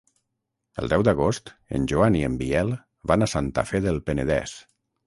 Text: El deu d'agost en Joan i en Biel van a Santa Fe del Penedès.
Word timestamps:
El 0.83 0.89
deu 0.93 1.03
d'agost 1.07 1.53
en 1.81 1.85
Joan 1.93 2.17
i 2.23 2.27
en 2.31 2.41
Biel 2.41 2.75
van 3.13 3.29
a 3.29 3.33
Santa 3.37 3.67
Fe 3.73 3.85
del 3.89 4.07
Penedès. 4.11 4.61